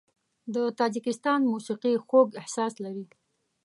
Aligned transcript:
د 0.53 0.55
تاجکستان 0.79 1.39
موسیقي 1.53 1.93
خوږ 2.07 2.29
احساس 2.41 2.73
لري. 2.83 3.05